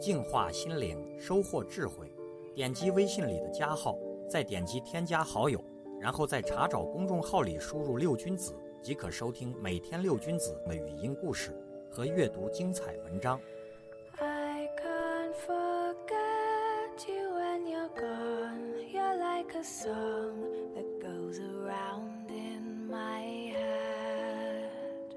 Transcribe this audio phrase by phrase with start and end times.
[0.00, 2.10] 净化心灵，收获智慧。
[2.54, 3.96] 点击微信里的加号，
[4.28, 5.62] 再点击添加好友，
[6.00, 11.54] 然后在查找公众号里输入“六君子”，即可收听每天六君子的语音故事
[11.90, 13.38] 和阅读精彩文章。
[14.18, 18.90] I can't forget you when you're gone.
[18.92, 20.34] You're like a song
[20.74, 25.14] that goes around in my head.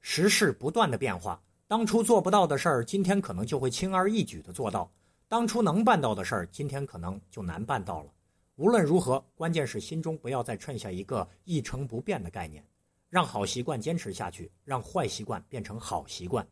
[0.00, 1.40] 时事不断的变化，
[1.72, 4.86] 当初做不到的事儿，今天可能就会轻而易举的做到；
[5.26, 8.12] 当初能办到的事儿，今天可能就难办到了。
[8.56, 12.62] 无论如何，关键是心中不要再剩下一个一成不变的概念，
[13.08, 16.46] 让好习惯坚持下去，让坏习惯变成好习惯。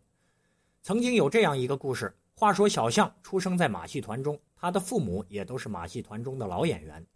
[0.80, 7.06] 曾经有这样一个故事，话说小象出生在马戏团中，他的父母也都是马戏团中的老演员。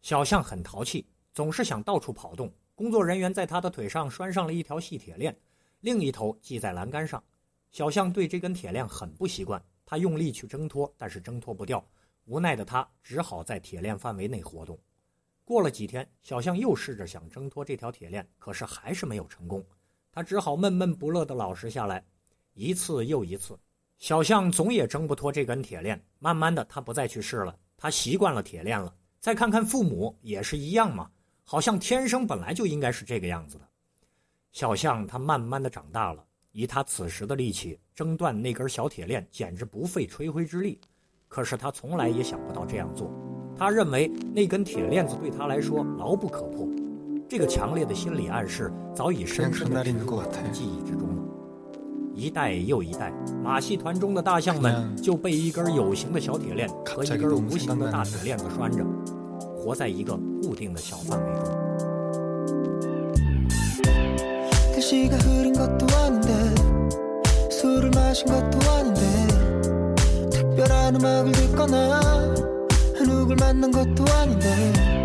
[0.00, 2.50] 小象很淘气，总是想到处跑动。
[2.74, 5.36] 工作人员在他的腿上拴上了一条细铁链，
[5.80, 7.22] 另一头系在栏杆上。
[7.74, 11.84] 小象对这根铁链很不习惯，他用力去挣脱，但是挣脱不掉。
[12.26, 14.78] 无奈的他只好在铁链范围内活动。
[15.44, 19.60] 过了几天，小象又试着想挣脱这条铁链，可是还是没有成功。
[20.12, 22.06] 他只好闷闷不乐地老实下来。
[22.52, 23.58] 一次又一次，
[23.98, 26.00] 小象总也挣不脱这根铁链。
[26.20, 28.94] 慢慢的，他不再去试了，他习惯了铁链了。
[29.18, 31.10] 再看看父母，也是一样嘛，
[31.42, 33.68] 好像天生本来就应该是这个样子的。
[34.52, 36.24] 小象他慢慢的长大了。
[36.56, 40.80] 以他此时的力气挣断那根小铁链，简直不费吹灰之力。
[41.26, 43.10] 可是他从来也想不到这样做。
[43.58, 46.68] 他认为那根铁链子对他来说牢不可破。
[47.28, 51.24] 这个强烈的心理暗示早已深深地植入他的记忆之中了。
[52.14, 58.86] 一代又一代，马戏团中的大象们就被一根有形的小铁链和一根无形的大铁链子拴着，
[59.56, 61.52] 活在一个固定的小范围中。
[68.14, 72.00] 마신 것도 아닌데 특별한 음악을 듣거나
[73.04, 75.03] 누굴 만난 것도 아닌데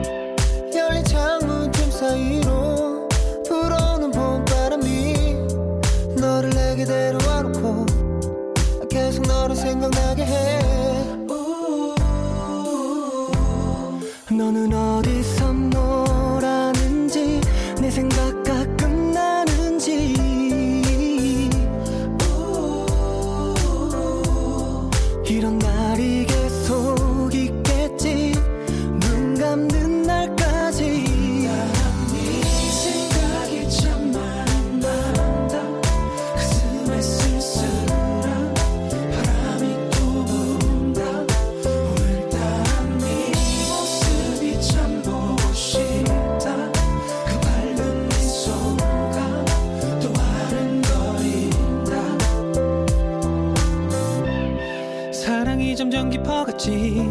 [55.80, 57.08] 점점 깊어갔지.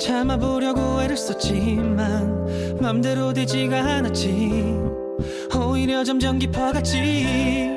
[0.00, 4.74] 참아보려고 애를 썼지만 맘대로 되지가 않았지.
[5.56, 7.70] 오히려 점점 깊어갔지.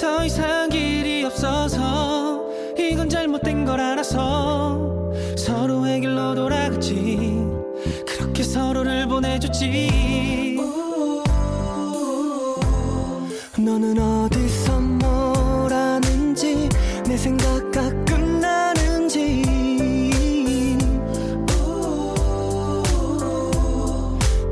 [0.00, 2.44] 더 이상 길이 없어서
[2.76, 7.38] 이건 잘못된 걸 알아서 서로의 길로 돌아갔지.
[8.04, 10.58] 그렇게 서로를 보내줬지.
[13.60, 16.68] 너는 어디서 뭘 하는지
[17.06, 18.11] 내 생각 가끔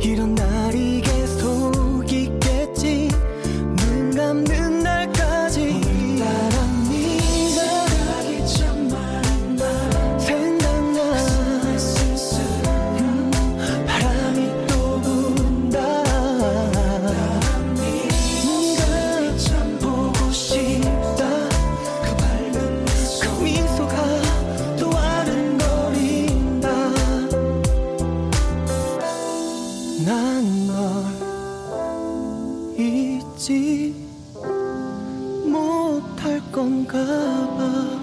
[0.03, 0.60] 이런 날
[30.05, 31.05] 난 널
[32.79, 33.95] 잊지
[35.45, 38.00] 못할 건가 봐